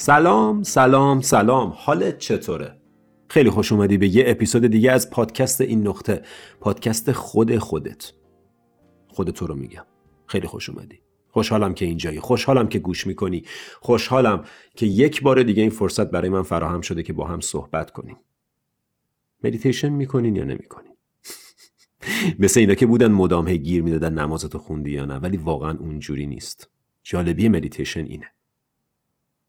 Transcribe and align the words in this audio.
سلام 0.00 0.62
سلام 0.62 1.20
سلام. 1.20 1.72
حالت 1.76 2.18
چطوره؟ 2.18 2.80
خیلی 3.28 3.50
خوش 3.50 3.72
اومدی 3.72 3.98
به 3.98 4.08
یه 4.08 4.24
اپیزود 4.26 4.66
دیگه 4.66 4.92
از 4.92 5.10
پادکست 5.10 5.60
این 5.60 5.86
نقطه 5.86 6.22
پادکست 6.60 7.12
خود 7.12 7.58
خودت. 7.58 8.12
خود 9.08 9.30
تو 9.30 9.46
رو 9.46 9.54
میگم. 9.54 9.84
خیلی 10.26 10.46
خوش 10.46 10.70
اومدی. 10.70 11.00
خوشحالم 11.28 11.74
که 11.74 11.84
اینجایی. 11.84 12.20
خوشحالم 12.20 12.68
که 12.68 12.78
گوش 12.78 13.06
می‌کنی. 13.06 13.42
خوشحالم 13.80 14.44
که 14.76 14.86
یک 14.86 15.22
بار 15.22 15.42
دیگه 15.42 15.62
این 15.62 15.70
فرصت 15.70 16.10
برای 16.10 16.28
من 16.28 16.42
فراهم 16.42 16.80
شده 16.80 17.02
که 17.02 17.12
با 17.12 17.26
هم 17.26 17.40
صحبت 17.40 17.90
کنیم. 17.90 18.16
مدیتیشن 19.44 19.88
می‌کنین 19.88 20.36
یا 20.36 20.44
نمی‌کنین؟ 20.44 20.94
مثل 22.38 22.60
اینا 22.60 22.74
که 22.74 22.86
بودن 22.86 23.12
مدام 23.12 23.52
گیر 23.52 23.82
می‌دادن 23.82 24.18
نمازتو 24.18 24.58
خوندی 24.58 24.90
یا 24.90 25.04
نه 25.04 25.14
ولی 25.14 25.36
واقعا 25.36 25.78
اونجوری 25.78 26.26
نیست. 26.26 26.70
جالبی 27.02 27.48
مدیتیشن 27.48 28.04
اینه. 28.04 28.26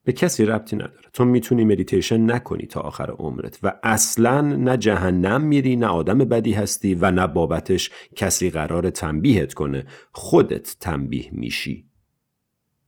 به 0.04 0.12
کسی 0.12 0.46
ربطی 0.46 0.76
نداره. 0.76 1.10
تو 1.14 1.26
می‌تونی 1.26 1.64
مدیتیشن 1.66 2.32
نکنی 2.32 2.66
تا 2.66 2.82
آخر 2.82 3.12
عمرت 3.12 3.60
و 3.64 3.80
اصلا 3.84 4.42
نه 4.42 4.78
جهنم 4.78 5.42
میری 5.42 5.76
نه 5.76 5.88
آدم 5.88 6.18
بدی 6.18 6.54
هستی 6.54 6.96
و 6.96 7.12
نه 7.12 7.28
بابتش 7.28 7.92
کسی 8.16 8.50
قرار 8.50 8.90
تنبیهت 8.90 9.54
کنه. 9.54 9.86
خودت 10.12 10.78
تنبیه 10.80 11.30
میشی. 11.32 11.90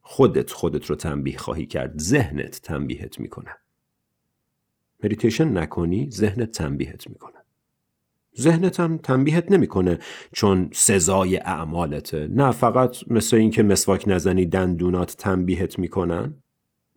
خودت 0.01 0.51
خودت 0.51 0.85
رو 0.85 0.95
تنبیه 0.95 1.37
خواهی 1.37 1.65
کرد. 1.65 1.99
ذهنت 1.99 2.61
تنبیهت 2.61 3.19
می‌کنه. 3.19 3.55
مدیتیشن 5.03 5.57
نکنی 5.57 6.09
ذهنت 6.11 6.51
تنبیهت 6.51 7.09
می‌کنه. 7.09 7.33
ذهنت 8.39 8.79
هم 8.79 8.97
تنبیهت 8.97 9.51
نمی‌کنه 9.51 9.99
چون 10.33 10.69
سزای 10.73 11.37
اعمالته. 11.37 12.27
نه 12.27 12.51
فقط 12.51 12.97
مثل 13.07 13.37
اینکه 13.37 13.63
مسواک 13.63 14.03
نزنی 14.07 14.45
دندونات 14.45 15.15
تنبیهت 15.17 15.79
می‌کنن. 15.79 16.43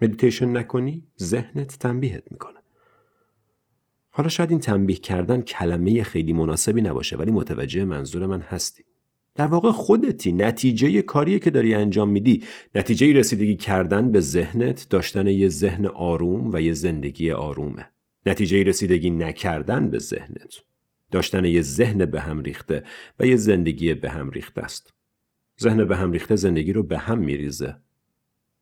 مدیتیشن 0.02 0.56
نکنی 0.56 1.06
ذهنت 1.22 1.78
تنبیهت 1.78 2.32
می‌کنه. 2.32 2.58
حالا 4.10 4.28
شاید 4.28 4.50
این 4.50 4.60
تنبیه 4.60 4.96
کردن 4.96 5.40
کلمه 5.40 6.02
خیلی 6.02 6.32
مناسبی 6.32 6.82
نباشه 6.82 7.16
ولی 7.16 7.30
متوجه 7.30 7.84
منظور 7.84 8.26
من 8.26 8.40
هستی. 8.40 8.84
در 9.34 9.46
واقع 9.46 9.70
خودتی 9.70 10.32
نتیجه 10.32 11.02
کاریه 11.02 11.38
که 11.38 11.50
داری 11.50 11.74
انجام 11.74 12.08
میدی. 12.08 12.42
نتیجه 12.74 13.12
رسیدگی 13.12 13.56
کردن 13.56 14.12
به 14.12 14.20
ذهنت 14.20 14.86
داشتن 14.90 15.26
یه 15.26 15.48
ذهن 15.48 15.86
آروم 15.86 16.50
و 16.52 16.60
یه 16.60 16.72
زندگی 16.72 17.30
آرومه. 17.30 17.90
نتیجه 18.26 18.62
رسیدگی 18.62 19.10
نکردن 19.10 19.90
به 19.90 19.98
ذهنت. 19.98 20.54
داشتن 21.10 21.44
یه 21.44 21.62
ذهن 21.62 22.06
به 22.06 22.20
هم 22.20 22.42
ریخته 22.42 22.84
و 23.20 23.26
یه 23.26 23.36
زندگی 23.36 23.94
به 23.94 24.10
هم 24.10 24.30
ریخته 24.30 24.62
است. 24.62 24.94
ذهن 25.60 25.84
به 25.84 25.96
هم 25.96 26.12
ریخته 26.12 26.36
زندگی 26.36 26.72
رو 26.72 26.82
به 26.82 26.98
هم 26.98 27.18
میریزه. 27.18 27.76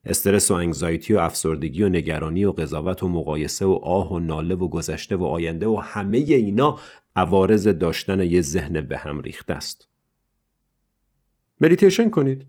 استرس 0.05 0.51
و 0.51 0.55
انگزایتی 0.55 1.15
و 1.15 1.19
افسردگی 1.19 1.83
و 1.83 1.89
نگرانی 1.89 2.45
و 2.45 2.53
قضاوت 2.53 3.03
و 3.03 3.09
مقایسه 3.09 3.67
و 3.67 3.73
آه 3.73 4.13
و 4.13 4.19
ناله 4.19 4.55
و 4.55 4.69
گذشته 4.69 5.17
و 5.17 5.25
آینده 5.25 5.67
و 5.67 5.77
همه 5.77 6.19
اینا 6.19 6.79
عوارض 7.17 7.69
داشتن 7.69 8.21
یه 8.21 8.41
ذهن 8.41 8.81
به 8.81 8.99
هم 8.99 9.21
ریخته 9.21 9.55
است. 9.55 9.89
مدیتیشن 11.61 12.11
کنید. 12.11 12.47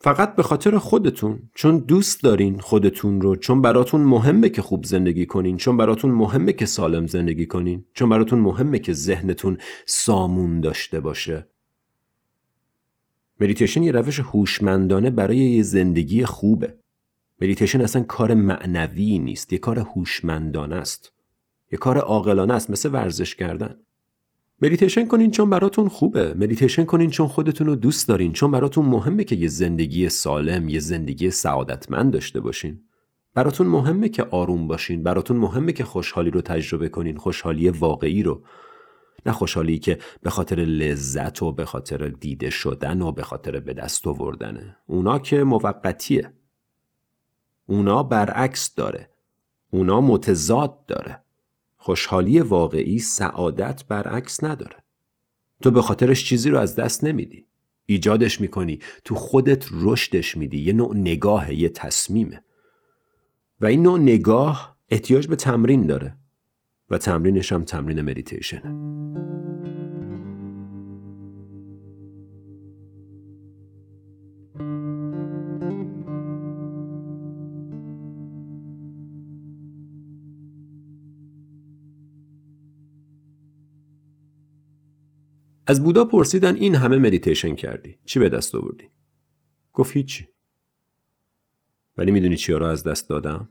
فقط 0.00 0.36
به 0.36 0.42
خاطر 0.42 0.78
خودتون 0.78 1.50
چون 1.54 1.78
دوست 1.78 2.22
دارین 2.22 2.58
خودتون 2.58 3.20
رو 3.20 3.36
چون 3.36 3.62
براتون 3.62 4.00
مهمه 4.00 4.48
که 4.48 4.62
خوب 4.62 4.84
زندگی 4.84 5.26
کنین 5.26 5.56
چون 5.56 5.76
براتون 5.76 6.10
مهمه 6.10 6.52
که 6.52 6.66
سالم 6.66 7.06
زندگی 7.06 7.46
کنین 7.46 7.84
چون 7.92 8.08
براتون 8.08 8.38
مهمه 8.38 8.78
که 8.78 8.92
ذهنتون 8.92 9.58
سامون 9.86 10.60
داشته 10.60 11.00
باشه 11.00 11.48
مدیتیشن 13.40 13.82
یه 13.82 13.92
روش 13.92 14.20
هوشمندانه 14.20 15.10
برای 15.10 15.36
یه 15.36 15.62
زندگی 15.62 16.24
خوبه 16.24 16.78
مدیتیشن 17.40 17.80
اصلا 17.80 18.02
کار 18.02 18.34
معنوی 18.34 19.18
نیست 19.18 19.52
یه 19.52 19.58
کار 19.58 19.78
هوشمندانه 19.78 20.76
است. 20.76 21.12
یه 21.72 21.78
کار 21.78 21.98
عاقلانه 21.98 22.54
است 22.54 22.70
مثل 22.70 22.90
ورزش 22.92 23.34
کردن. 23.34 23.76
مدیتیشن 24.62 25.06
کنین 25.06 25.30
چون 25.30 25.50
براتون 25.50 25.88
خوبه. 25.88 26.34
مدیتیشن 26.34 26.84
کنین 26.84 27.10
چون 27.10 27.28
خودتون 27.28 27.66
رو 27.66 27.76
دوست 27.76 28.08
دارین 28.08 28.32
چون 28.32 28.50
براتون 28.50 28.86
مهمه 28.86 29.24
که 29.24 29.36
یه 29.36 29.48
زندگی 29.48 30.08
سالم 30.08 30.68
یه 30.68 30.78
زندگی 30.78 31.30
سعادتمند 31.30 32.12
داشته 32.12 32.40
باشین. 32.40 32.80
براتون 33.34 33.66
مهمه 33.66 34.08
که 34.08 34.22
آروم 34.22 34.66
باشین 34.66 35.02
براتون 35.02 35.36
مهمه 35.36 35.72
که 35.72 35.84
خوشحالی 35.84 36.30
رو 36.30 36.40
تجربه 36.40 36.88
کنین 36.88 37.16
خوشحالی 37.16 37.68
واقعی 37.68 38.22
رو. 38.22 38.42
نه 39.26 39.32
خوشحالی 39.32 39.78
که 39.78 39.98
به 40.22 40.30
خاطر 40.30 40.56
لذت 40.56 41.42
و 41.42 41.52
به 41.52 41.64
خاطر 41.64 42.08
دیده 42.08 42.50
شدن 42.50 43.02
و 43.02 43.12
به 43.12 43.22
خاطر 43.22 43.60
به 43.60 43.74
دست 43.74 44.06
آوردنه. 44.06 44.76
اونا 44.86 45.18
که 45.18 45.44
موقتیه. 45.44 46.32
اونا 47.66 48.02
برعکس 48.02 48.74
داره. 48.74 49.10
اونا 49.70 50.00
متضاد 50.00 50.86
داره. 50.86 51.20
خوشحالی 51.76 52.40
واقعی 52.40 52.98
سعادت 52.98 53.84
برعکس 53.88 54.44
نداره. 54.44 54.76
تو 55.62 55.70
به 55.70 55.82
خاطرش 55.82 56.24
چیزی 56.24 56.50
رو 56.50 56.58
از 56.58 56.76
دست 56.76 57.04
نمیدی. 57.04 57.46
ایجادش 57.86 58.40
می‌کنی. 58.40 58.78
تو 59.04 59.14
خودت 59.14 59.66
رشدش 59.72 60.36
میدی. 60.36 60.58
یه 60.58 60.72
نوع 60.72 60.96
نگاه 60.96 61.54
یه 61.54 61.68
تصمیمه. 61.68 62.44
و 63.60 63.66
این 63.66 63.82
نوع 63.82 63.98
نگاه 63.98 64.76
احتیاج 64.90 65.26
به 65.26 65.36
تمرین 65.36 65.86
داره. 65.86 66.16
و 66.90 66.98
تمرینش 66.98 67.52
هم 67.52 67.64
تمرین 67.64 68.00
مدیتیشنه. 68.00 68.74
از 85.66 85.84
بودا 85.84 86.04
پرسیدن 86.04 86.56
این 86.56 86.74
همه 86.74 86.98
مدیتیشن 86.98 87.54
کردی. 87.54 87.98
چی 88.04 88.18
به 88.18 88.28
دست 88.28 88.54
آوردی؟ 88.54 88.88
گفت 89.72 89.96
هیچی. 89.96 90.28
ولی 91.96 92.10
می‌دونی 92.10 92.36
چیا 92.36 92.58
رو 92.58 92.66
از 92.66 92.84
دست 92.84 93.08
دادم؟ 93.08 93.48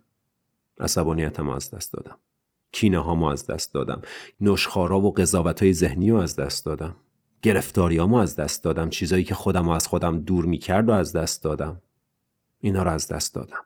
عصبانیتم 0.80 1.50
از 1.50 1.72
دست 1.72 1.94
دادم. 1.94 2.18
کینه 2.72 3.00
هامو 3.00 3.26
از 3.26 3.48
دست 3.48 3.74
دادم. 3.74 4.02
نشخارا 4.42 5.02
و 5.02 5.14
قضاوت 5.14 5.64
های 5.64 5.74
ذهنی 5.74 6.12
رو 6.12 6.18
از 6.18 6.36
دست 6.36 6.66
دادم. 6.66 6.96
گرفتاریامو 7.42 8.16
از 8.16 8.36
دست 8.36 8.64
دادم. 8.64 8.90
چیزایی 8.90 9.24
که 9.24 9.36
خودم 9.36 9.68
و 9.68 9.72
از 9.72 9.88
خودم 9.88 10.20
دور 10.20 10.46
می‌کرد 10.46 10.90
و 10.90 10.92
از 10.92 11.14
دست 11.14 11.44
دادم. 11.44 11.82
اینا 12.60 12.84
رو 12.84 12.92
از 12.92 13.08
دست 13.08 13.36
دادم. 13.36 13.66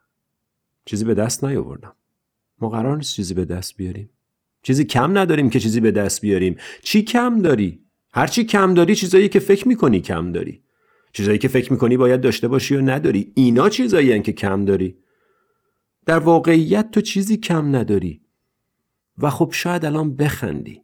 چیزی 0.85 1.05
به 1.05 1.13
دست 1.13 1.43
نیاوردم. 1.43 1.95
ما 2.59 2.69
قرار 2.69 2.97
نیست 2.97 3.13
چیزی 3.13 3.33
به 3.33 3.45
دست 3.45 3.77
بیاریم. 3.77 4.09
چیزی 4.61 4.85
کم 4.85 5.17
نداریم 5.17 5.49
که 5.49 5.59
چیزی 5.59 5.79
به 5.79 5.91
دست 5.91 6.21
بیاریم. 6.21 6.57
چی 6.83 7.01
کم 7.01 7.41
داری؟ 7.41 7.86
هرچی 8.17 8.43
کم 8.43 8.73
داری 8.73 8.95
چیزایی 8.95 9.29
که 9.29 9.39
فکر 9.39 9.67
می‌کنی 9.67 10.01
کم 10.01 10.31
داری. 10.31 10.63
چیزایی 11.11 11.37
که 11.37 11.47
فکر 11.47 11.73
می‌کنی 11.73 11.97
باید 11.97 12.21
داشته 12.21 12.47
باشی 12.47 12.75
و 12.75 12.81
نداری. 12.81 13.31
اینا 13.35 13.69
چیزایی 13.69 14.21
که 14.21 14.31
کم 14.31 14.65
داری. 14.65 14.97
در 16.05 16.19
واقعیت 16.19 16.91
تو 16.91 17.01
چیزی 17.01 17.37
کم 17.37 17.75
نداری. 17.75 18.21
و 19.17 19.29
خب 19.29 19.49
شاید 19.53 19.85
الان 19.85 20.15
بخندی. 20.15 20.81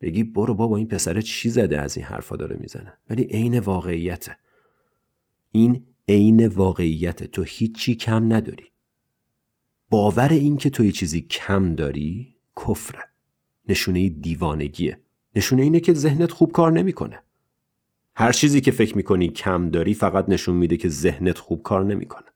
بگی 0.00 0.24
برو 0.24 0.54
بابا 0.54 0.76
این 0.76 0.88
پسره 0.88 1.22
چی 1.22 1.50
زده 1.50 1.80
از 1.80 1.96
این 1.96 2.06
حرفا 2.06 2.36
داره 2.36 2.56
می‌زنه؟ 2.60 2.92
ولی 3.10 3.22
عین 3.22 3.58
واقعیته. 3.58 4.36
این 5.50 5.86
عین 6.08 6.46
واقعیت 6.46 7.24
تو 7.24 7.42
هیچی 7.42 7.94
کم 7.94 8.32
نداری. 8.32 8.64
باور 9.90 10.28
این 10.28 10.56
که 10.56 10.70
تو 10.70 10.84
یه 10.84 10.92
چیزی 10.92 11.20
کم 11.20 11.74
داری 11.74 12.36
کفره. 12.56 13.04
نشونه 13.68 14.08
دیوانگیه. 14.08 15.03
نشونه 15.36 15.62
اینه 15.62 15.80
که 15.80 15.94
ذهنت 15.94 16.32
خوب 16.32 16.52
کار 16.52 16.72
نمی‌کنه. 16.72 17.18
هر 18.16 18.32
چیزی 18.32 18.60
که 18.60 18.70
فکر 18.70 18.96
می‌کنی 18.96 19.28
کم 19.28 19.70
داری 19.70 19.94
فقط 19.94 20.28
نشون 20.28 20.56
میده 20.56 20.76
که 20.76 20.88
ذهنت 20.88 21.38
خوب 21.38 21.62
کار 21.62 21.84
نمی‌کنه. 21.84 22.26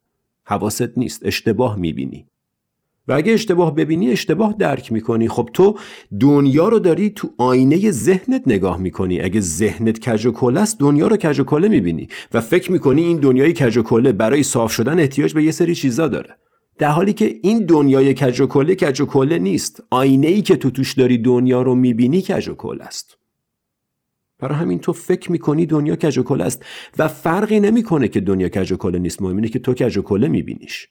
حواست 0.45 0.99
نیست 0.99 1.27
اشتباه 1.27 1.77
می‌بینی. 1.77 2.27
و 3.09 3.13
اگه 3.13 3.33
اشتباه 3.33 3.75
ببینی 3.75 4.11
اشتباه 4.11 4.55
درک 4.59 4.93
می‌کنی 4.93 5.29
خب 5.29 5.51
تو 5.53 5.79
دنیا 6.21 6.69
رو 6.69 6.79
داری 6.79 7.11
تو 7.11 7.31
آینه 7.39 7.91
ذهنت 7.91 8.43
نگاه 8.47 8.79
می‌کنی 8.79 9.21
اگه 9.21 9.41
ذهنت 9.41 9.99
کج 9.99 10.27
و 10.27 10.33
کله 10.33 10.61
است 10.61 10.79
دنیا 10.79 11.07
رو 11.07 11.17
کج 11.17 11.41
و 11.41 11.45
کله 11.45 11.69
می‌بینی 11.69 12.09
و 12.33 12.41
فکر 12.41 12.73
می‌کنی 12.73 13.03
این 13.03 13.17
دنیای 13.17 13.53
کج 13.53 13.77
و 13.77 13.83
کله 13.83 14.13
برای 14.13 14.43
صاف 14.43 14.73
شدن 14.73 15.01
احتیاج 15.01 15.35
به 15.35 15.45
یه 15.45 15.51
سری 15.51 15.75
چیزا 15.75 16.09
داره 16.09 16.37
در 16.79 16.89
حالی 16.91 17.13
که 17.13 17.41
این 17.43 17.67
دنیای 17.67 18.15
کج 18.15 18.41
و 18.41 18.47
کله 18.47 18.75
کج 18.75 19.03
کله 19.03 19.39
نیست. 19.39 19.83
آینه 19.91 20.27
ای 20.27 20.43
که 20.43 20.57
تو 20.57 20.71
توش 20.71 20.93
داری 20.95 21.19
دنیا 21.19 21.63
رو 21.63 21.75
می‌بینی 21.75 22.23
کج 22.23 22.49
و 22.49 22.55
کل 22.55 22.79
است. 22.81 23.19
برای 24.39 24.59
همین 24.59 24.79
تو 24.79 24.93
فکر 24.93 25.33
می‌کنی 25.33 25.67
دنیا 25.67 25.97
کج 25.97 26.19
و 26.19 26.23
کله 26.23 26.45
است 26.45 26.65
و 26.99 27.09
فرقی 27.09 27.61
نمی‌کنه 27.61 28.09
که 28.09 28.21
دنیا 28.21 28.49
کج 28.49 28.73
کله 28.73 28.99
نیست. 28.99 29.23
مهم 29.23 29.37
اینه 29.37 29.49
که 29.49 29.59
تو 29.59 29.75
کج 29.75 29.97
و 29.97 30.03
کله 30.03 30.29
میبینیش. 30.29 30.89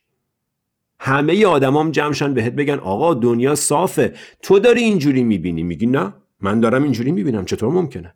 همه 1.00 1.46
آدمام 1.46 1.92
جمعشن 1.92 2.34
بهت 2.34 2.54
بگن 2.54 2.80
آقا 2.80 3.14
دنیا 3.14 3.56
صافه. 3.56 4.14
تو 4.42 4.60
داری 4.60 4.82
اینجوری 4.82 5.24
می‌بینی. 5.24 5.64
میگی 5.64 5.86
نه 5.86 6.14
من 6.42 6.60
دارم 6.60 6.84
اینجوری 6.84 7.12
می‌بینم. 7.12 7.46
چطور 7.46 7.70
ممکنه؟ 7.70 8.14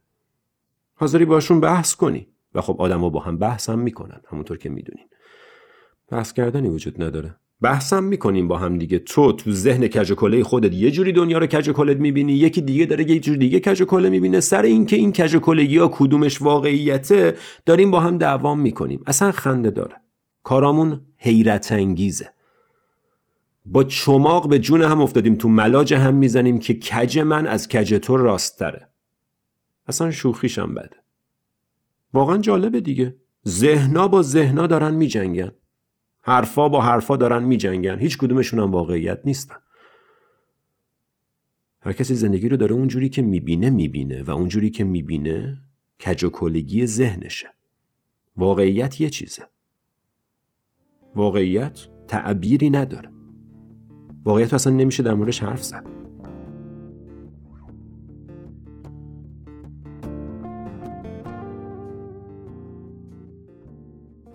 حاضری 0.93 1.25
باشون 1.25 1.59
بحث 1.59 1.95
کنی. 1.95 2.27
و 2.53 2.61
خب 2.61 2.81
آدما 2.81 3.09
با 3.09 3.19
هم 3.19 3.37
بحث 3.37 3.69
هم 3.69 3.79
می‌کنن. 3.79 4.21
همونطور 4.27 4.57
که 4.57 4.69
می‌دونین. 4.69 5.05
بحث 6.09 6.33
کردنی 6.33 6.69
وجود 6.69 7.03
نداره. 7.03 7.35
بحثم 7.61 8.03
می‌کنیم 8.03 8.47
با 8.47 8.57
هم 8.57 8.77
دیگه. 8.77 8.99
تو 8.99 9.31
تو 9.31 9.51
ذهن 9.51 9.87
کج 9.87 10.13
کله 10.13 10.43
خودت 10.43 10.73
یه 10.73 10.91
جوری 10.91 11.11
دنیا 11.11 11.37
رو 11.37 11.47
کج 11.47 11.69
می‌بینی 11.99 12.33
یکی 12.33 12.61
دیگه 12.61 12.85
داره 12.85 13.09
یه 13.11 13.19
جوری 13.19 13.37
دیگه 13.37 13.59
کج 13.59 13.83
کله 13.83 14.09
می‌بینه. 14.09 14.39
سر 14.39 14.61
اینکه 14.61 14.95
این 14.95 15.11
کج 15.11 15.35
کلگی 15.35 15.75
یا 15.75 15.87
کدومش 15.87 16.41
واقعیته 16.41 17.35
داریم 17.65 17.91
با 17.91 17.99
هم 17.99 18.17
دعوام 18.17 18.59
می‌کنیم. 18.59 19.03
اصلا 19.07 19.31
خنده 19.31 19.69
داره. 19.69 19.95
کارامون 20.43 21.01
حیرت 21.17 21.71
انگیزه 21.71 22.29
با 23.65 23.83
چماق 23.83 24.49
به 24.49 24.59
جون 24.59 24.81
هم 24.81 25.01
افتادیم. 25.01 25.35
تو 25.35 25.49
ملاج 25.49 25.93
هم 25.93 26.15
می‌زنیم 26.15 26.59
که 26.59 26.73
کج 26.73 27.19
من 27.19 27.47
از 27.47 27.67
کج 27.67 27.93
تو 27.93 28.17
راست 28.17 28.59
تره 28.59 28.89
اصلا 29.87 30.11
شوخیشم 30.11 30.73
بده. 30.73 30.95
واقعا 32.13 32.37
جالبه 32.37 32.81
دیگه. 32.81 33.15
ذهنا 33.47 34.07
با 34.07 34.21
ذهنا 34.21 34.67
دارن 34.67 34.93
میجنگن. 34.93 35.51
حرفا 36.21 36.69
با 36.69 36.81
حرفا 36.81 37.17
دارن 37.17 37.43
میجنگن. 37.43 37.99
هیچ 37.99 38.17
کدومشون 38.17 38.59
هم 38.59 38.71
واقعیت 38.71 39.21
نیستن. 39.25 39.55
هر 41.81 41.93
کسی 41.93 42.15
زندگی 42.15 42.49
رو 42.49 42.57
داره 42.57 42.73
اونجوری 42.73 43.09
که 43.09 43.21
می‌بینه 43.21 43.69
می‌بینه 43.69 44.23
و 44.23 44.31
اونجوری 44.31 44.69
که 44.69 44.83
می‌بینه 44.83 45.61
کج 46.05 46.23
و 46.23 46.29
کلگی 46.29 46.85
ذهنشه. 46.85 47.53
واقعیت 48.37 49.01
یه 49.01 49.09
چیزه. 49.09 49.43
واقعیت 51.15 51.87
تعبیری 52.07 52.69
نداره. 52.69 53.09
واقعیت 54.23 54.53
اصلا 54.53 54.73
نمیشه 54.73 55.03
در 55.03 55.13
موردش 55.13 55.43
حرف 55.43 55.63
زد. 55.63 56.00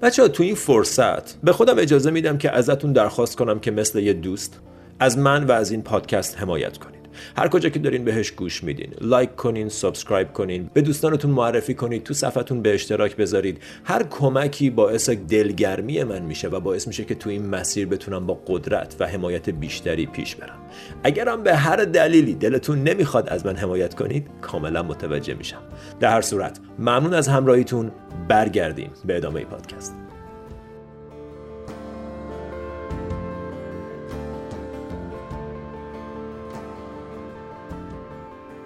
بچه 0.07 0.29
تو 0.29 0.43
این 0.43 0.55
فرصت 0.55 1.41
به 1.41 1.53
خودم 1.53 1.79
اجازه 1.79 2.11
میدم 2.11 2.39
که 2.39 2.51
ازتون 2.51 2.93
درخواست 2.93 3.37
کنم 3.37 3.61
که 3.61 3.71
مثل 3.71 3.99
یه 3.99 4.13
دوست 4.13 4.61
از 5.01 5.19
من 5.19 5.45
و 5.45 5.53
از 5.53 5.71
این 5.71 5.83
پادکست 5.83 6.39
حمایت 6.39 6.79
کنید. 6.79 6.97
هر 7.37 7.49
کجا 7.49 7.69
که 7.69 7.79
دارین 7.79 8.05
بهش 8.05 8.31
گوش 8.31 8.65
میدین 8.65 8.95
like 9.01 9.37
کنین 9.37 9.69
subscribe 9.69 10.33
کنین 10.33 10.71
به 10.75 10.81
دوستانتون 10.81 11.31
معرفی 11.31 11.75
کنید 11.75 12.03
تو 12.03 12.15
صفحتون 12.15 12.63
به 12.63 12.75
اشتراک 12.75 13.17
بذارید. 13.17 13.59
هر 13.85 14.03
کمکی 14.03 14.71
باعث 14.71 15.11
دلگرمی 15.11 16.05
من 16.05 16.23
میشه 16.23 16.49
و 16.49 16.61
باعث 16.61 16.87
میشه 16.87 17.05
که 17.05 17.15
تو 17.15 17.31
این 17.31 17.47
مسیر 17.47 17.87
بتونم 17.89 18.27
با 18.27 18.41
قدرت 18.47 18.97
و 19.01 19.07
حمایت 19.07 19.51
بیشتری 19.51 20.07
پیش 20.07 20.37
برم. 20.37 20.59
اگرم 21.05 21.43
به 21.43 21.55
هر 21.55 21.77
دلیلی 21.77 22.35
دلتون 22.35 22.83
نمی‌خواد 22.83 23.29
از 23.29 23.47
من 23.47 23.57
حمایت 23.57 23.95
کنید 23.95 24.27
کاملا 24.41 24.83
متوجه 24.83 25.35
میشم. 25.35 25.61
در 26.01 26.11
هر 26.11 26.21
صورت 26.21 26.61
ممنون 26.79 27.15
از 27.15 27.29
همراهیتون. 27.29 27.93
برگردیم 28.29 28.93
به 29.05 29.17
ادامه 29.17 29.45
پادکست. 29.45 29.97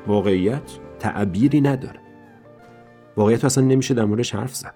واقعیت 0.06 0.78
تعبیری 0.98 1.60
نداره. 1.60 2.00
واقعیت 3.16 3.44
اصلا 3.44 3.64
نمیشه 3.64 3.94
در 3.94 4.04
موردش 4.04 4.34
حرف 4.34 4.54
زد. 4.54 4.74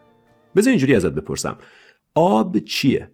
بذار 0.56 0.70
اینجوری 0.70 0.94
ازت 0.94 1.12
بپرسم. 1.12 1.58
آب 2.14 2.58
چیه؟ 2.58 3.12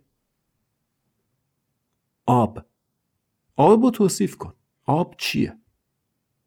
آب. 2.27 2.65
آب 3.57 3.85
رو 3.85 3.91
توصیف 3.91 4.37
کن. 4.37 4.55
آب 4.87 5.15
چیه؟ 5.19 5.60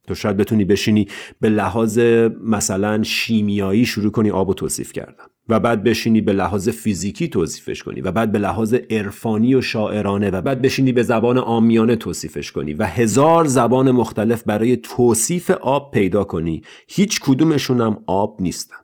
تو 0.07 0.15
شاید 0.15 0.38
بتونی 0.38 0.65
بشینی 0.65 1.07
به 1.39 1.50
لحاظ 1.50 2.00
مثلا 2.44 3.03
شیمیایی 3.03 3.85
شروع 3.85 4.11
کنی 4.11 4.31
آب 4.31 4.47
رو 4.47 4.53
توصیف 4.53 4.94
کردن 4.94 5.25
و 5.50 5.59
بعد 5.59 5.83
بشینی 5.83 6.21
به 6.21 6.33
لحاظ 6.33 6.69
فیزیکی 6.69 7.27
توصیفش 7.27 7.83
کنی 7.83 8.01
و 8.01 8.11
بعد 8.11 8.31
به 8.31 8.39
لحاظ 8.39 8.73
عرفانی 8.73 9.55
و 9.55 9.61
شاعرانه 9.61 10.29
و 10.29 10.41
بعد 10.41 10.61
بشینی 10.61 10.91
به 10.91 11.03
زبان 11.03 11.38
آمیانه 11.38 11.95
توصیفش 11.95 12.51
کنی 12.51 12.73
و 12.73 12.85
هزار 12.85 13.45
زبان 13.45 13.91
مختلف 13.91 14.44
برای 14.44 14.77
توصیف 14.77 15.51
آب 15.51 15.91
پیدا 15.91 16.23
کنی. 16.23 16.61
هیچ 16.88 17.19
کدومشون 17.21 17.81
هم 17.81 18.03
آب 18.07 18.41
نیستن. 18.41 18.75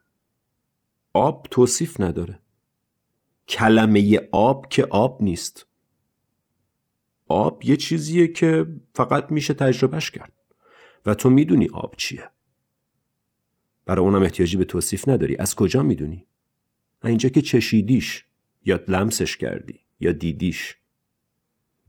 آب 1.14 1.48
توصیف 1.52 2.02
نداره. 2.02 2.40
کلمه 3.48 4.22
آب 4.32 4.68
که 4.70 4.86
آب 4.86 5.24
نیست. 5.24 5.66
آب 7.28 7.62
یه 7.66 7.76
چیزیه 7.76 8.28
که 8.28 8.68
فقط 8.96 9.32
میشه 9.32 9.54
تجربهش 9.54 10.12
کرد. 10.12 10.39
و 11.06 11.14
تو 11.14 11.30
می‌دونی 11.30 11.68
آب 11.68 11.96
چیه. 11.98 12.30
برای 13.86 14.06
اونم 14.06 14.22
احتیاجی 14.22 14.58
به 14.58 14.66
توصیف 14.66 15.08
نداری. 15.08 15.38
از 15.38 15.56
کجا 15.56 15.84
می‌دونی؟ 15.84 16.26
اینجا 17.04 17.30
که 17.30 17.42
چشیدیش 17.42 18.26
یا 18.66 18.80
لمسش 18.88 19.38
کردی 19.38 19.80
یا 20.00 20.12
دیدیش. 20.12 20.78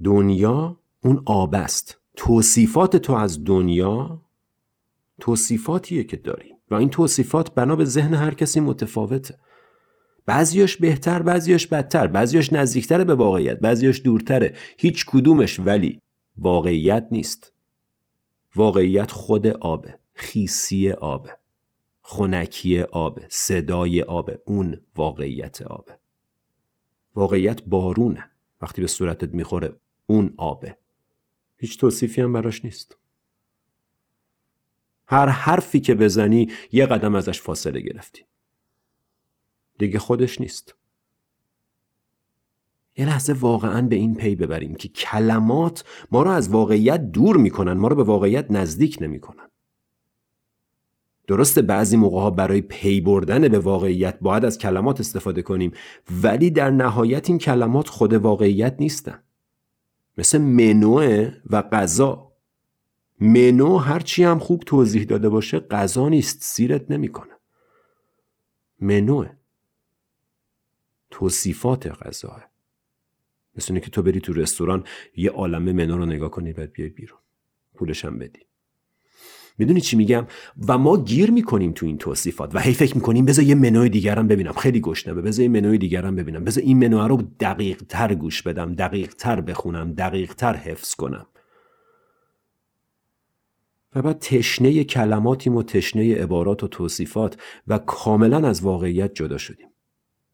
دنیا 0.04 0.80
اون 1.00 1.22
آب 1.26 1.54
است. 1.54 2.00
توصیفات 2.16 2.96
تو 2.96 3.12
از 3.12 3.44
دنیا 3.44 4.22
توصیفاتیه 5.20 6.04
که 6.04 6.16
داری. 6.16 6.54
و 6.70 6.74
این 6.74 6.88
توصیفات 6.88 7.54
بنا 7.54 7.76
به 7.76 7.84
ذهن 7.84 8.14
هر 8.14 8.34
کسی 8.34 8.60
متفاوته. 8.60 9.38
بعضیاش 10.26 10.76
بهتر 10.76 11.22
بعضیاش 11.22 11.66
بدتر 11.66 12.06
بعضیاش 12.06 12.52
نزدیکتره 12.52 13.04
به 13.04 13.14
واقعیت 13.14 13.60
بعضیاش 13.60 14.02
دورتره. 14.04 14.56
هیچ 14.78 15.06
کدومش 15.06 15.60
ولی 15.60 16.00
واقعیت 16.38 17.08
نیست. 17.10 17.52
واقعیت 18.54 19.10
خود 19.10 19.46
آبه 19.46 19.98
خیسی 20.14 20.90
آبه 20.90 21.36
خونکی 22.02 22.82
آبه 22.82 23.26
صدای 23.28 24.02
آبه 24.02 24.42
اون 24.46 24.80
واقعیت 24.96 25.62
آبه 25.62 25.98
واقعیت 27.14 27.62
بارونه. 27.62 28.30
وقتی 28.60 28.80
به 28.80 28.86
صورتت 28.86 29.34
می‌خوره 29.34 29.76
اون 30.06 30.34
آبه. 30.36 30.78
هیچ 31.56 31.80
توصیفی 31.80 32.20
هم 32.20 32.32
براش 32.32 32.64
نیست. 32.64 32.96
هر 35.06 35.26
حرفی 35.26 35.80
که 35.80 35.94
بزنی 35.94 36.52
یه 36.72 36.86
قدم 36.86 37.14
ازش 37.14 37.40
فاصله 37.40 37.80
گرفتی. 37.80 38.24
دیگه 39.78 39.98
خودش 39.98 40.40
نیست. 40.40 40.74
یه 43.00 43.06
لحظه 43.06 43.32
واقعا 43.32 43.82
به 43.82 43.96
این 43.96 44.14
پی 44.14 44.34
ببریم 44.34 44.74
که 44.74 44.88
کلمات 44.88 45.84
ما 46.10 46.22
رو 46.22 46.30
از 46.30 46.48
واقعیت 46.48 47.12
دور 47.12 47.36
می‌کنن 47.36 47.72
ما 47.72 47.88
رو 47.88 47.96
به 47.96 48.02
واقعیت 48.02 48.50
نزدیک 48.50 48.98
نمی‌کنن. 49.00 49.48
درسته 51.26 51.62
بعضی 51.62 51.96
موقع 51.96 52.20
ها 52.20 52.30
برای 52.30 52.60
پی 52.60 53.00
بردن 53.00 53.48
به 53.48 53.58
واقعیت 53.58 54.18
باید 54.20 54.44
از 54.44 54.58
کلمات 54.58 55.00
استفاده 55.00 55.42
کنیم 55.42 55.72
ولی 56.22 56.50
در 56.50 56.70
نهایت 56.70 57.30
این 57.30 57.38
کلمات 57.38 57.88
خود 57.88 58.12
واقعیت 58.12 58.76
نیستن. 58.78 59.22
مثل 60.18 60.38
منوه 60.38 61.32
و 61.50 61.62
غذا. 61.62 62.32
منو 63.20 63.76
هرچی 63.76 64.24
هم 64.24 64.38
خوب 64.38 64.62
توضیح 64.66 65.04
داده 65.04 65.28
باشه 65.28 65.60
غذا 65.60 66.08
نیست 66.08 66.38
سیرت 66.42 66.90
نمی‌کنه. 66.90 67.32
منوه 68.80 69.30
توصیفات 71.10 71.86
غذاه 71.86 72.49
مثل 73.60 73.78
که 73.78 73.90
تو 73.90 74.02
بری 74.02 74.20
تو 74.20 74.32
رستوران 74.32 74.84
یه 75.16 75.30
عالم 75.30 75.62
منو 75.62 75.96
رو 75.96 76.06
نگاه 76.06 76.30
کنی 76.30 76.52
بعد 76.52 76.72
بیای 76.72 76.88
بیرون. 76.88 77.18
پولش 77.74 78.04
هم 78.04 78.18
بدی. 78.18 78.40
می‌دونی 79.58 79.80
چی 79.80 79.96
میگم؟ 79.96 80.26
و 80.68 80.78
ما 80.78 81.04
گیر 81.04 81.30
می‌کنیم 81.30 81.72
تو 81.72 81.86
این 81.86 81.98
توصیفات. 81.98 82.54
و 82.54 82.58
هی 82.58 82.72
فکر 82.72 82.94
می‌کنیم 82.94 83.24
بذار 83.24 83.44
یه 83.44 83.54
منوی 83.54 83.88
دیگرم 83.88 84.28
ببینم. 84.28 84.52
خیلی 84.52 84.80
گشنمه 84.80 85.22
بذار 85.22 85.42
یه 85.42 85.48
منوی 85.48 85.78
دیگرم 85.78 86.16
ببینم. 86.16 86.44
بذار 86.44 86.64
این 86.64 86.78
منو 86.78 87.08
رو 87.08 87.22
دقیق 87.40 87.82
تر 87.88 88.14
گوش 88.14 88.42
بدم 88.42 88.74
دقیق 88.74 89.14
تر 89.14 89.40
بخونم 89.40 89.92
دقیق 89.92 90.34
تر 90.34 90.56
حفظ 90.56 90.94
کنم. 90.94 91.26
و 93.94 94.02
بعد 94.02 94.18
تشنه 94.18 94.84
کلماتیم 94.84 95.56
و 95.56 95.62
تشنه 95.62 96.14
عبارات 96.14 96.64
و 96.64 96.68
توصیفات 96.68 97.42
و 97.66 97.78
کاملا 97.78 98.48
از 98.48 98.62
واقعیت 98.62 99.14
جدا 99.14 99.38
شدیم. 99.38 99.68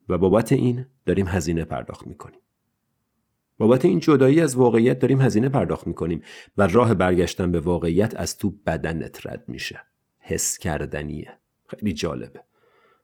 و 0.09 0.17
بابت 0.17 0.51
این 0.51 0.85
داریم 1.05 1.27
هزینه 1.27 1.65
پرداخت 1.65 2.07
می‌کنیم. 2.07 2.39
بابت 3.57 3.85
این 3.85 3.99
جدایی 3.99 4.41
از 4.41 4.55
واقعیت 4.55 4.99
داریم 4.99 5.21
هزینه 5.21 5.49
پرداخت 5.49 5.87
می‌کنیم 5.87 6.23
و 6.57 6.67
راه 6.67 6.93
برگشتن 6.93 7.51
به 7.51 7.59
واقعیت 7.59 8.15
از 8.15 8.37
تو 8.37 8.53
بدنت 8.65 9.27
رد 9.27 9.43
میشه. 9.47 9.81
حس 10.19 10.57
کردنیه. 10.57 11.37
خیلی 11.67 11.93
جالبه. 11.93 12.43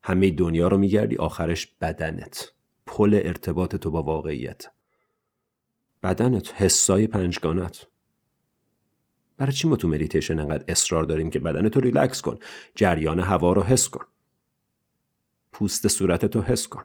همه 0.03 0.31
دنیا 0.31 0.67
رو 0.67 0.77
میگردی 0.77 1.15
آخرش 1.15 1.67
بدنت. 1.81 2.51
پل 2.85 3.21
ارتباط 3.23 3.75
تو 3.75 3.91
با 3.91 4.03
واقعیت. 4.03 4.65
بدنت 6.03 6.53
حسای 6.61 7.07
پنجگانت. 7.07 7.87
برای 9.37 9.51
چی 9.51 9.67
ما 9.67 9.75
تو 9.75 9.87
مدیتیشن 9.87 10.39
انقدر 10.39 10.63
اصرار 10.67 11.03
داریم 11.03 11.29
که 11.29 11.39
بدنتو 11.39 11.79
ریلکس 11.79 12.21
کن؟ 12.21 12.39
جریان 12.75 13.19
هوا 13.19 13.53
رو 13.53 13.63
حس 13.63 13.89
کن. 13.89 14.05
پوست 15.51 15.87
صورتتو 15.87 16.41
حس 16.41 16.67
کن. 16.67 16.83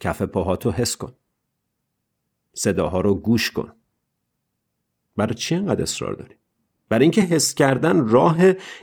کف 0.00 0.22
پاهاتو 0.22 0.70
حس 0.70 0.96
کن. 0.96 1.12
صداها 2.54 3.00
رو 3.00 3.14
گوش 3.14 3.50
کن. 3.50 3.72
برای 5.16 5.34
چی 5.34 5.54
انقدر 5.54 5.82
اصرار 5.82 6.14
داریم 6.14 6.36
برای 6.88 7.02
اینکه 7.02 7.22
حس 7.22 7.54
کردن 7.54 8.08
راه 8.08 8.38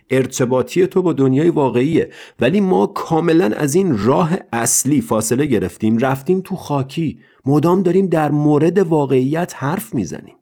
ارتباطی 0.09 0.87
تو 0.87 1.01
با 1.01 1.13
دنیای 1.13 1.49
واقعیه. 1.49 2.11
ولی 2.39 2.61
ما 2.61 2.87
کاملا 2.87 3.45
از 3.45 3.75
این 3.75 3.97
راه 3.97 4.37
اصلی 4.53 5.01
فاصله 5.01 5.45
گرفتیم 5.45 5.97
رفتیم 5.97 6.41
تو 6.41 6.55
خاکی. 6.55 7.19
مدام 7.45 7.83
داریم 7.83 8.07
در 8.07 8.31
مورد 8.31 8.77
واقعیت 8.77 9.53
حرف 9.55 9.95
می‌زنیم. 9.95 10.35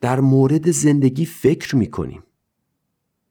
در 0.00 0.20
مورد 0.20 0.70
زندگی 0.70 1.24
فکر 1.24 1.76
می‌کنیم. 1.76 2.22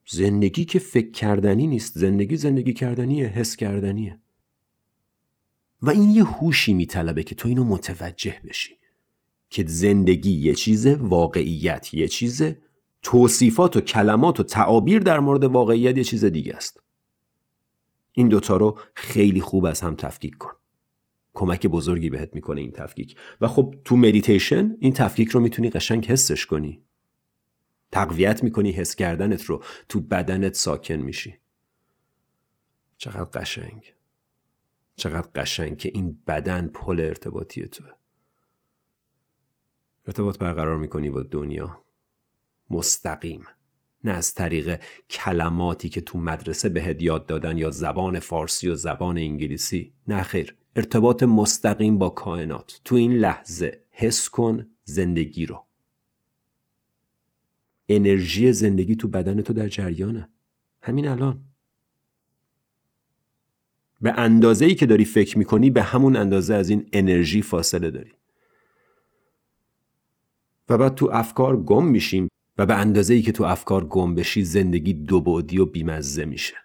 زندگی 0.08 0.66
که 0.66 0.80
فکر 0.80 1.12
کردنی 1.12 1.68
نیست. 1.68 1.98
زندگی 1.98 2.38
زندگی 2.38 2.74
کردنیه 2.74 3.28
حس 3.28 3.56
کردنیه. 3.56 4.20
و 5.86 5.90
این 5.90 6.10
یه 6.10 6.24
هوشی 6.24 6.74
میطلبه 6.74 7.24
که 7.24 7.36
تو 7.36 7.48
اینو 7.48 7.64
متوجه 7.64 8.42
بشی 8.50 8.78
که 9.50 9.64
زندگی 9.68 10.32
یه 10.32 10.54
چیز 10.54 10.88
واقعیت 10.88 11.94
یه 11.94 12.08
چیز 12.08 12.44
توصیفات 13.02 13.78
و 13.78 13.82
کلمات 13.82 14.40
و 14.40 14.44
تعابیر 14.44 15.00
در 15.00 15.20
مورد 15.20 15.44
واقعیت 15.44 15.98
یه 15.98 16.04
چیز 16.04 16.26
دیگه 16.26 16.56
است. 16.56 16.84
این 18.12 18.28
دوتا 18.30 18.58
رو 18.58 18.80
خیلی 18.94 19.42
خوب 19.42 19.66
از 19.66 19.82
هم 19.82 19.96
تفکیک 19.96 20.38
کن. 20.38 20.54
کمک 21.34 21.68
بزرگی 21.68 22.10
بهت 22.10 22.36
می‌کنه 22.36 22.62
این 22.62 22.72
تفکیک. 22.72 23.16
و 23.42 23.48
خب 23.48 23.76
تو 23.86 23.98
مدیتیشن 23.98 24.78
این 24.80 24.94
تفکیک 24.94 25.30
رو 25.30 25.40
می‌تونی 25.40 25.70
قشنگ 25.70 26.06
حسش 26.06 26.46
کنی. 26.46 26.82
تقویت 27.92 28.44
می‌کنی 28.44 28.72
حس 28.72 28.96
کردنت 28.96 29.44
رو. 29.44 29.64
تو 29.90 30.00
بدنت 30.00 30.54
ساکن 30.54 30.94
میشی. 30.94 31.36
چقدر 32.98 33.24
قشنگ. 33.24 33.94
چقدر 34.96 35.30
قشنگ 35.36 35.78
که 35.78 35.92
این 35.94 36.20
بدن 36.28 36.68
پل 36.68 37.00
ارتباطی 37.00 37.68
توه. 37.68 37.92
ارتباط 40.08 40.38
برقرار 40.38 40.78
می‌کنی 40.78 41.10
با 41.10 41.24
دنیا. 41.24 41.82
مستقیم. 42.70 43.44
نه 44.04 44.12
از 44.12 44.34
طریق 44.34 44.82
کلماتی 45.10 45.90
که 45.90 46.02
تو 46.02 46.18
مدرسه 46.18 46.70
بهت 46.70 47.02
یاد 47.02 47.26
دادن 47.26 47.58
یا 47.58 47.70
زبان 47.70 48.20
فارسی 48.20 48.70
و 48.70 48.76
زبان 48.76 49.18
انگلیسی. 49.18 49.94
نه 50.08 50.24
خیر. 50.24 50.56
ارتباط 50.76 51.24
مستقیم 51.24 51.98
با 51.98 52.10
کائنات. 52.10 52.82
تو 52.84 52.96
این 52.96 53.14
لحظه 53.14 53.84
حس 53.90 54.30
کن 54.30 54.68
زندگی 54.84 55.46
رو. 55.46 55.66
انرژی 57.90 58.54
زندگی 58.54 58.96
تو 58.96 59.08
بدن 59.08 59.42
تو 59.42 59.54
در 59.54 59.68
جریانه. 59.68 60.30
همین 60.82 61.08
الان. 61.08 61.42
به 64.02 64.14
اندازه 64.18 64.66
ای 64.66 64.76
که 64.76 64.86
داری 64.86 65.06
فکر 65.06 65.38
می‌کنی 65.38 65.70
به 65.70 65.82
همون 65.82 66.16
اندازه 66.16 66.54
از 66.54 66.70
این 66.70 66.90
انرژی 66.94 67.42
فاصله 67.42 67.92
داری. 67.92 68.12
و 70.70 70.78
بعد 70.78 70.96
تو 70.96 71.10
افکار 71.14 71.58
گم 71.58 71.86
میشیم 71.86 72.30
و 72.58 72.66
به 72.66 72.76
اندازه 72.76 73.14
ای 73.14 73.22
که 73.22 73.32
تو 73.32 73.44
افکار 73.44 73.86
گم 73.86 74.16
بشی 74.16 74.44
زندگی 74.44 74.94
دو 74.94 75.22
بعدی 75.22 75.60
و 75.60 75.66
بیمزه 75.66 76.26
میشه. 76.26 76.56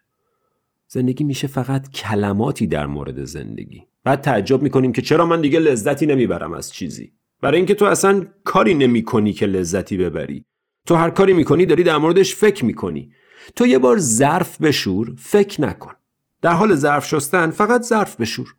زندگی 0.88 1.25
میشه 1.25 1.46
فقط 1.46 1.90
کلماتی 1.90 2.66
در 2.66 2.87
مورد 2.87 3.25
زندگی. 3.25 3.87
بعد 4.04 4.20
تعجب 4.20 4.62
می‌کنیم 4.62 4.92
که 4.92 5.02
چرا 5.02 5.26
من 5.26 5.40
دیگه 5.40 5.58
لذتی 5.58 6.06
نمی‌برم 6.06 6.52
از 6.52 6.72
چیزی؟ 6.72 7.12
برای 7.40 7.56
اینکه 7.56 7.75
تو 7.75 7.84
اصلا 7.84 8.26
کاری 8.44 8.75
نمی‌کنی 8.75 9.32
که 9.32 9.46
لذتی 9.46 9.96
ببری. 9.96 10.44
تو 10.87 10.94
هر 10.94 11.10
کاری 11.10 11.32
می‌کنی 11.32 11.66
داری 11.66 11.82
در 11.82 11.99
موردش 11.99 12.34
فکر 12.34 12.64
می‌کنی. 12.64 13.12
تو 13.56 13.66
یه 13.66 13.78
بار 13.78 13.99
ظرف 13.99 14.60
بشور 14.60 15.14
فکر 15.18 15.60
نکن. 15.60 15.92
در 16.42 16.52
حال 16.52 16.75
ظرف 16.75 17.06
شستن 17.06 17.50
فقط 17.50 17.82
ظرف 17.82 18.16
بشور. 18.16 18.54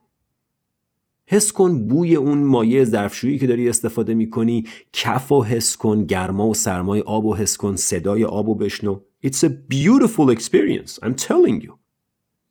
حس 1.25 1.51
کن 1.51 1.87
بوی 1.87 2.15
اون 2.15 2.37
مایه 2.37 2.83
ظرفشویی 2.83 3.39
که 3.39 3.47
داری 3.47 3.69
استفاده 3.69 4.13
می‌کنی. 4.13 4.67
کف 4.93 5.31
و 5.31 5.43
حس 5.43 5.77
کن 5.77 6.05
گرما 6.05 6.47
و 6.47 6.53
سرمای 6.53 7.01
آب 7.01 7.25
و 7.25 7.35
حس 7.35 7.57
کن 7.57 7.75
صدای 7.75 8.25
آب 8.25 8.49
و 8.49 8.55
بشنو. 8.55 8.99
It's 9.25 9.43
a 9.43 9.49
beautiful 9.49 10.35
experience 10.35 11.05
I'm 11.05 11.15
telling 11.15 11.65
you. 11.65 11.71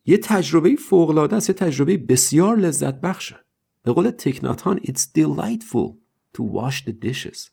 یه 0.05 0.17
تجربه 0.17 0.75
فوقلاده 0.75 1.35
است 1.35 1.49
یه 1.49 1.55
تجربه 1.55 1.97
بسیار 1.97 2.57
لذت 2.57 3.01
بخشه 3.01 3.39
به 3.83 3.91
قول 3.91 4.09
تکناتان 4.09 4.77
It's 4.77 5.01
delightful 5.17 5.95
to 6.37 6.41
wash 6.41 6.83
the 6.85 7.07
dishes. 7.07 7.49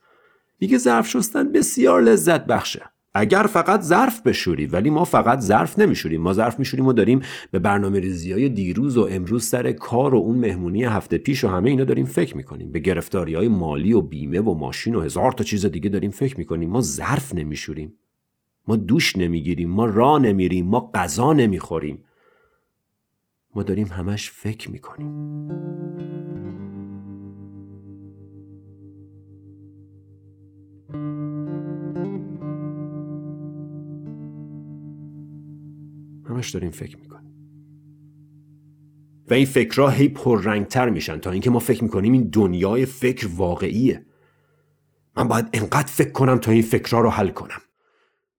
میگه 0.61 0.79
ظرف 0.79 1.09
شستن 1.09 1.53
بسیار 1.53 2.03
لذت 2.03 2.47
بخشه 2.47 2.91
اگر 3.19 3.43
فقط 3.43 3.81
ظرف 3.81 4.23
بشوری 4.23 4.67
ولی 4.67 4.91
ما 4.91 5.05
فقط 5.05 5.41
ظرف 5.41 5.79
نمیشوریم. 5.79 6.21
ما 6.21 6.33
ظرف 6.33 6.59
میشوریم 6.59 6.87
و 6.87 6.93
داریم 6.93 7.21
به 7.51 7.59
برنامه 7.59 8.01
ریزی 8.01 8.33
های 8.33 8.49
دیروز 8.49 8.97
و 8.97 9.09
امروز 9.11 9.45
سر 9.45 9.73
کار 9.73 10.15
و 10.15 10.19
اون 10.19 10.39
مهمونی 10.39 10.85
هفته 10.85 11.19
پیش 11.19 11.45
و 11.45 11.49
همه 11.49 11.71
اینا 11.71 11.85
داریم 11.85 12.07
فکر 12.07 12.37
می‌کنیم. 12.37 12.73
به 12.73 12.79
گرفتاری 12.79 13.35
های 13.35 13.49
مالی 13.49 13.93
و 13.93 14.01
بیمه 14.01 14.41
و 14.41 14.55
ماشین 14.55 14.95
و 14.95 15.01
هزار 15.01 15.33
تا 15.33 15.45
چیز 15.45 15.67
دیگه 15.67 15.91
داریم 15.91 16.11
فکر 16.11 16.39
می‌کنیم. 16.39 16.71
ما 16.71 16.81
ظرف 16.81 17.35
نمیشوریم. 17.35 17.93
ما 18.69 18.77
دوش 18.77 19.17
نمی‌گیریم. 19.17 19.71
ما 19.71 19.87
راه 19.87 20.19
نمیریم. 20.19 20.67
ما 20.67 20.91
غذا 20.95 21.33
نمی‌خوریم. 21.33 22.05
ما 23.55 23.63
داریم 23.63 23.87
همش 23.87 24.31
فکر 24.31 24.71
می‌کنیم. 24.71 26.18
همش 36.39 36.51
داریم 36.51 36.71
فکر 36.71 36.99
می‌کنیم. 36.99 37.35
و 39.31 39.35
این 39.35 39.47
فکرها 39.47 39.89
هی 39.89 40.09
پررنگتر 40.09 40.91
میشن. 40.91 41.19
تا 41.19 41.31
اینکه 41.31 41.51
ما 41.51 41.59
فکر 41.59 41.85
می‌کنیم 41.85 42.13
این 42.13 42.29
دنیای 42.33 42.87
فکر 42.87 43.29
واقعیه. 43.37 44.07
من 45.17 45.29
باید 45.29 45.47
انقدر 45.53 45.87
فکر 45.87 46.11
کنم 46.11 46.39
تا 46.39 46.51
این 46.53 46.63
فکرها 46.63 47.01
رو 47.01 47.11
حل 47.11 47.29
کنم. 47.29 47.61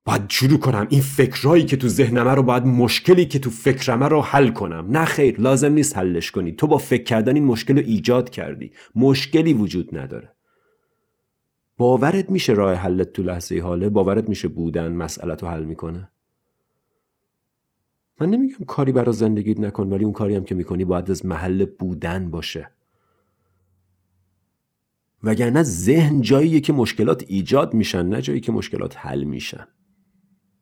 باید 0.05 0.21
شروع 0.29 0.59
کنم 0.59 0.87
این 0.89 1.01
فکرهایی 1.01 1.65
که 1.65 1.77
تو 1.77 1.87
ذهنمه 1.87 2.31
رو 2.31 2.43
باید 2.43 2.65
مشکلی 2.65 3.25
که 3.25 3.39
تو 3.39 3.49
فکرمه 3.49 4.07
رو 4.07 4.21
حل 4.21 4.49
کنم. 4.49 4.87
نه 4.89 5.05
خیر 5.05 5.41
لازم 5.41 5.73
نیست 5.73 5.97
حلش 5.97 6.31
کنی. 6.31 6.51
تو 6.51 6.67
با 6.67 6.77
فکر 6.77 7.03
کردن 7.03 7.35
این 7.35 7.45
مشکل 7.45 7.77
رو 7.77 7.83
ایجاد 7.85 8.29
کردی. 8.29 8.71
مشکلی 8.95 9.53
وجود 9.53 9.97
نداره. 9.97 10.35
باورت 11.77 12.29
میشه 12.29 12.53
راه 12.53 12.73
حلت 12.73 13.13
تو 13.13 13.23
لحظه 13.23 13.59
حاله؟ 13.59 13.89
باورت 13.89 14.29
میشه 14.29 14.47
بودن 14.47 14.91
مسئلت 14.91 15.43
رو 15.43 15.49
حل 15.49 15.63
می‌کنه؟ 15.63 16.11
من 18.21 18.29
نمیگم 18.29 18.65
کاری 18.67 18.91
برای 18.91 19.13
زندگیت 19.13 19.59
نکن 19.59 19.87
ولی 19.89 20.03
اون 20.03 20.13
کاری 20.13 20.35
هم 20.35 20.43
که 20.43 20.55
می‌کنی 20.55 20.85
باید 20.85 21.11
از 21.11 21.25
محل 21.25 21.65
بودن 21.65 22.31
باشه. 22.31 22.69
وگرنه 25.23 25.63
ذهن 25.63 26.21
جاییه 26.21 26.59
که 26.59 26.73
مشکلات 26.73 27.25
ایجاد 27.27 27.73
میشن 27.73 28.05
نه 28.05 28.21
جایی 28.21 28.39
که 28.39 28.51
مشکلات 28.51 28.97
حل 28.97 29.23
میشن. 29.23 29.67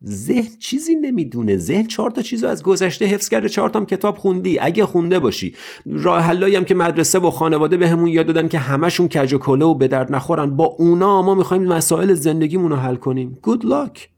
ذهن 0.05 0.57
چیزی 0.59 0.95
نمی‌دونه. 0.95 1.57
ذهن 1.57 1.87
چهار 1.87 2.11
تا 2.11 2.21
چیزو 2.21 2.47
از 2.47 2.63
گذشته 2.63 3.05
حفظ 3.05 3.29
کرده 3.29 3.49
چهار 3.49 3.69
تا 3.69 3.85
کتاب 3.85 4.17
خوندی. 4.17 4.59
اگه 4.59 4.85
خونده 4.85 5.19
باشی 5.19 5.55
راه 5.85 6.21
حلایی 6.21 6.55
هم 6.55 6.65
که 6.65 6.75
مدرسه 6.75 7.19
و 7.19 7.31
خانواده 7.31 7.77
بهمون 7.77 8.05
به 8.05 8.11
یاد 8.11 8.25
دادن 8.25 8.47
که 8.47 8.59
همشون 8.59 9.07
کج 9.07 9.33
و 9.33 9.37
کله 9.37 9.65
و 9.65 9.73
به 9.73 9.87
درد 9.87 10.15
نخورن 10.15 10.55
با 10.55 10.65
اونا 10.65 11.21
ما 11.21 11.35
می‌خوایم 11.35 11.63
مسائل 11.63 12.13
زندگیمون 12.13 12.71
رو 12.71 12.77
حل 12.77 12.95
کنیم. 12.95 13.37
گود 13.41 13.65
لاک 13.65 14.09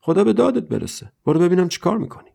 خدا 0.00 0.24
به 0.24 0.32
دادت 0.32 0.68
برسه. 0.68 1.12
برو 1.26 1.40
ببینم 1.40 1.68
چیکار 1.68 1.98
می‌کنی. 1.98 2.31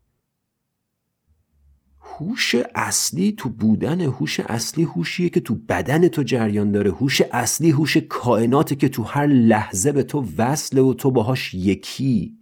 هوش 2.18 2.56
اصلی 2.76 3.32
تو 3.32 3.50
بودن 3.50 4.02
هوش 4.02 4.40
اصلی 4.40 4.84
هوشیه 4.84 5.30
که 5.30 5.40
تو 5.40 5.56
بدن 5.56 6.08
تو 6.08 6.24
جریان 6.24 6.72
داره. 6.72 6.92
هوش 6.92 7.22
اصلی 7.22 7.70
هوش 7.70 7.98
کائناته 7.98 8.76
که 8.76 8.90
تو 8.90 9.04
هر 9.04 9.28
لحظه 9.28 9.92
به 9.92 10.04
تو 10.04 10.26
وصله 10.38 10.82
و 10.82 10.94
تو 10.94 11.12
باهاش 11.12 11.54
یکی. 11.54 12.38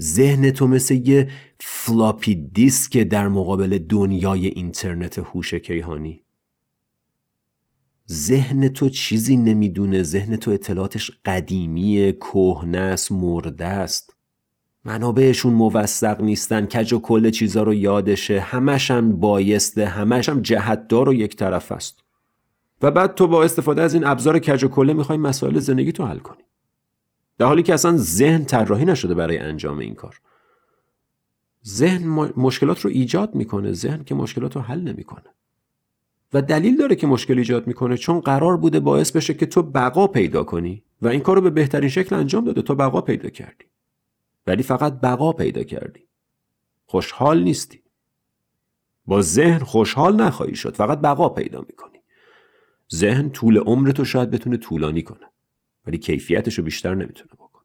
ذهن 0.00 0.50
تو 0.50 0.66
مثل 0.66 1.08
یه 1.08 1.30
فلاپی 1.60 2.34
دیسک 2.34 2.98
در 2.98 3.28
مقابل 3.28 3.78
دنیای 3.78 4.46
اینترنت 4.46 5.18
هوش 5.18 5.54
کیهانی. 5.54 6.22
ذهن 8.10 8.68
تو 8.68 8.88
چیزی 8.88 9.36
نمی‌دونه. 9.36 10.02
ذهن 10.02 10.36
تو 10.36 10.50
اطلاعاتش 10.50 11.10
قدیمیه 11.24 12.12
کهنه 12.12 12.78
است 12.78 13.12
مرده 13.12 13.64
است. 13.66 14.17
منابعشون 14.84 15.52
موثق 15.52 16.20
نیستن 16.20 16.66
کج 16.66 16.92
و 16.92 16.98
کل 16.98 17.30
چیزا 17.30 17.62
رو 17.62 17.74
یادشه 17.74 18.40
همش 18.40 18.90
هم 18.90 19.20
بایسته 19.20 19.86
همش 19.86 20.28
هم 20.28 20.42
جهتدار 20.42 21.08
و 21.08 21.14
یک 21.14 21.36
طرف 21.36 21.72
است. 21.72 22.04
و 22.82 22.90
بعد 22.90 23.14
تو 23.14 23.26
با 23.26 23.44
استفاده 23.44 23.82
از 23.82 23.94
این 23.94 24.06
ابزار 24.06 24.38
کج 24.38 24.64
و 24.64 24.68
کله 24.68 24.92
می‌خوای 24.92 25.18
مسائل 25.18 25.58
زندگی 25.58 25.92
تو 25.92 26.06
حل 26.06 26.18
کنی. 26.18 26.42
در 27.38 27.46
حالی 27.46 27.62
که 27.62 27.74
اصلا 27.74 27.96
ذهن 27.96 28.44
طراحی 28.44 28.84
نشده 28.84 29.14
برای 29.14 29.38
انجام 29.38 29.78
این 29.78 29.94
کار. 29.94 30.20
ذهن 31.66 32.08
مشکلات 32.36 32.80
رو 32.80 32.90
ایجاد 32.90 33.34
می‌کنه 33.34 33.72
ذهن 33.72 34.04
که 34.04 34.14
مشکلات 34.14 34.56
رو 34.56 34.62
حل 34.62 34.80
نمی‌کنه. 34.80 35.34
و 36.32 36.42
دلیل 36.42 36.76
داره 36.76 36.96
که 36.96 37.06
مشکل 37.06 37.38
ایجاد 37.38 37.66
می‌کنه 37.66 37.96
چون 37.96 38.20
قرار 38.20 38.56
بوده 38.56 38.80
باعث 38.80 39.12
بشه 39.12 39.34
که 39.34 39.46
تو 39.46 39.62
بقا 39.62 40.06
پیدا 40.06 40.44
کنی 40.44 40.82
و 41.02 41.08
این 41.08 41.20
کارو 41.20 41.40
به 41.40 41.50
بهترین 41.50 41.88
شکل 41.88 42.14
انجام 42.14 42.44
داده 42.44 42.62
تو 42.62 42.74
بقا 42.74 43.00
پیدا 43.00 43.28
کردی. 43.28 43.64
ولی 44.48 44.62
فقط 44.62 45.00
بقا 45.00 45.32
پیدا 45.32 45.62
کردی. 45.62 46.08
خوشحال 46.86 47.42
نیستی. 47.42 47.82
با 49.06 49.22
ذهن 49.22 49.58
خوشحال 49.58 50.16
نخواهی 50.16 50.54
شد. 50.54 50.74
فقط 50.74 50.98
بقا 50.98 51.28
پیدا 51.28 51.60
می‌کنی. 51.60 51.98
ذهن 52.94 53.30
طول 53.30 53.58
عمرتو 53.58 54.04
شاید 54.04 54.30
بتونه 54.30 54.56
طولانی 54.56 55.02
کنه 55.02 55.26
ولی 55.86 55.98
کیفیتش 55.98 56.54
رو 56.54 56.64
بیشتر 56.64 56.94
نمی‌تونه 56.94 57.30
بکنه. 57.32 57.64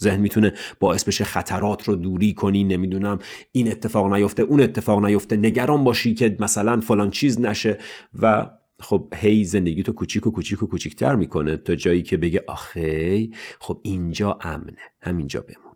ذهن 0.00 0.20
می‌تونه 0.20 0.54
باعث 0.80 1.04
بشه 1.04 1.24
خطرات 1.24 1.88
رو 1.88 1.96
دوری 1.96 2.34
کنی 2.34 2.64
نمی‌دونم 2.64 3.18
این 3.52 3.70
اتفاق 3.70 4.12
نیفته 4.14 4.42
اون 4.42 4.60
اتفاق 4.60 5.04
نیفته 5.04 5.36
نگران 5.36 5.84
باشی 5.84 6.14
که 6.14 6.36
مثلا 6.40 6.80
فلان 6.80 7.10
چیز 7.10 7.40
نشه 7.40 7.78
و 8.18 8.50
خب 8.80 9.14
هی 9.14 9.44
زندگی 9.44 9.82
تو 9.82 9.92
کوچیک 9.92 10.26
و 10.26 10.30
کوچیک 10.30 10.62
و 10.62 10.66
کوچیکتر 10.66 11.14
می‌کنه 11.14 11.56
تا 11.56 11.74
جایی 11.74 12.02
که 12.02 12.16
بگه 12.16 12.44
آخه 12.48 13.28
خب 13.60 13.80
اینجا 13.82 14.38
امنه 14.40 14.78
همینجا 15.00 15.40
بمون. 15.40 15.71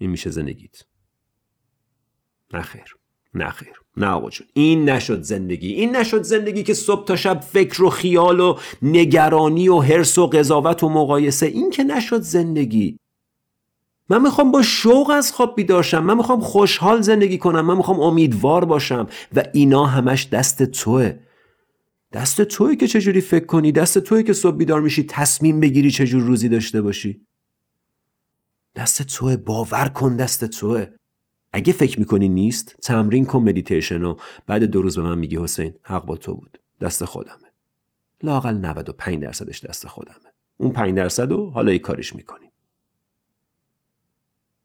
این 0.00 0.10
میشه 0.10 0.30
زندگیت. 0.30 0.82
نخیر 2.54 2.96
نخیر 3.34 3.72
نه 3.96 4.06
آقا 4.06 4.30
جون 4.30 4.46
این 4.52 4.88
نشد 4.88 5.22
زندگی. 5.22 5.72
این 5.72 5.96
نشد 5.96 6.22
زندگی 6.22 6.62
که 6.62 6.74
صبح 6.74 7.04
تا 7.04 7.16
شب 7.16 7.40
فکر 7.40 7.82
و 7.82 7.90
خیال 7.90 8.40
و 8.40 8.58
نگرانی 8.82 9.68
و 9.68 9.80
حرس 9.80 10.18
و 10.18 10.26
قضاوت 10.26 10.82
و 10.82 10.88
مقایسه. 10.88 11.46
این 11.46 11.70
که 11.70 11.84
نشد 11.84 12.20
زندگی. 12.20 12.98
من 14.08 14.22
می‌خوام 14.22 14.50
با 14.50 14.62
شوق 14.62 15.10
از 15.10 15.32
خواب 15.32 15.56
بیدار 15.56 16.00
من 16.00 16.16
می‌خوام 16.16 16.40
خوشحال 16.40 17.00
زندگی 17.00 17.38
کنم. 17.38 17.66
من 17.66 17.76
می‌خوام 17.76 18.00
امیدوار 18.00 18.64
باشم. 18.64 19.06
و 19.36 19.44
اینا 19.52 19.86
همش 19.86 20.28
دست 20.32 20.62
توه. 20.62 21.18
دست 22.12 22.42
توی 22.42 22.76
که 22.76 22.86
چجوری 22.86 23.20
فکر 23.20 23.46
کنی؟ 23.46 23.72
دست 23.72 23.98
توی 23.98 24.22
که 24.22 24.32
صبح 24.32 24.56
بیدار 24.56 24.80
میشی 24.80 25.02
تصمیم 25.02 25.60
بگیری 25.60 25.90
چجور 25.90 26.22
روزی 26.22 26.48
داشته 26.48 26.82
باشی. 26.82 27.26
دست 28.74 29.02
توه 29.02 29.36
باور 29.36 29.88
کن 29.88 30.16
دست 30.16 30.44
توه. 30.44 30.86
اگه 31.52 31.72
فکر 31.72 31.98
می‌کنی 31.98 32.28
نیست 32.28 32.76
تمرین 32.82 33.26
کن 33.26 33.42
مدیتیشن 33.42 34.02
و 34.02 34.16
بعد 34.46 34.64
دو 34.64 34.82
روز 34.82 34.98
به 34.98 35.02
من 35.02 35.18
میگی 35.18 35.36
حسین 35.36 35.74
حق 35.82 36.04
با 36.04 36.16
تو 36.16 36.34
بود. 36.34 36.60
دست 36.80 37.04
خودمه. 37.04 37.52
لاقل 38.22 38.54
95 38.54 39.22
درصدش 39.22 39.64
دست 39.64 39.86
خودمه. 39.86 40.32
اون 40.56 40.72
5 40.72 40.96
درصد 40.96 41.30
رو 41.30 41.50
حالا 41.50 41.70
ای 41.72 41.78
کارش 41.78 42.14
می‌کنی 42.14 42.50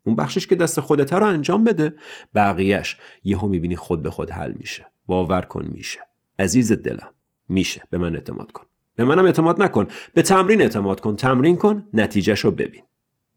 اون 0.04 0.16
بخشش 0.16 0.48
که 0.48 0.56
دست 0.56 0.80
خودت 0.80 1.14
رو 1.14 1.26
انجام 1.26 1.64
بده. 1.64 1.96
بقیهش 2.36 2.98
یهو 3.24 3.48
می‌بینی 3.48 3.76
خود 3.76 4.04
به 4.04 4.12
خود 4.12 4.30
حل 4.32 4.52
میشه. 4.52 4.86
باور 5.06 5.42
کن 5.42 5.66
میشه. 5.66 6.00
عزیز 6.40 6.72
دلم 6.72 7.14
میشه. 7.50 7.84
به 7.90 7.98
من 7.98 8.16
اعتماد 8.16 8.52
کن. 8.52 8.66
به 8.96 9.04
منم 9.04 9.26
اعتماد 9.26 9.62
نکن. 9.62 9.88
به 10.14 10.22
تمرین 10.22 10.62
اعتماد 10.62 11.00
کن. 11.00 11.16
تمرین 11.16 11.58
کن. 11.58 11.88
نتیجهش 11.94 12.40
رو 12.40 12.52
ببین. 12.52 12.84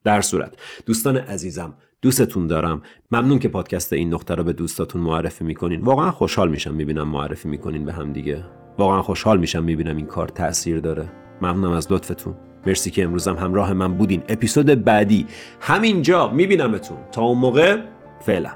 در 0.05 0.21
صورت. 0.21 0.55
دوستان 0.87 1.17
عزیزم 1.17 1.75
دوستتون 2.03 2.47
دارم. 2.47 2.83
ممنون 3.11 3.39
که 3.39 3.49
پادکست 3.49 3.93
این 3.93 4.15
نقطه 4.15 4.35
رو 4.35 4.45
به 4.45 4.53
دوستاتون 4.53 5.03
معرفی 5.03 5.45
می‌کنین. 5.45 5.81
واقعا 5.81 6.11
خوشحال 6.11 6.51
میشم 6.51 6.75
می‌بینم 6.75 7.09
معرفی 7.09 7.49
می‌کنین 7.49 7.85
به 7.85 7.93
هم 7.93 8.13
دیگه. 8.13 8.45
واقعا 8.79 9.03
خوشحال 9.03 9.39
میشم 9.39 9.65
می‌بینم 9.65 9.97
این 9.97 10.07
کار 10.07 10.29
تاثیر 10.29 10.81
داره. 10.81 11.13
ممنونم 11.43 11.73
از 11.73 11.93
لطفتون. 11.93 12.35
مرسی 12.67 12.91
که 12.91 13.05
امروزم 13.05 13.37
همراه 13.37 13.73
من 13.73 13.95
بودین. 13.95 14.23
اپیزود 14.29 14.85
بعدی. 14.85 15.27
همینجا 15.61 16.29
میبینمتون. 16.29 16.99
تا 17.13 17.23
اون 17.23 17.39
موقع 17.39 17.77
فعلا. 18.21 18.51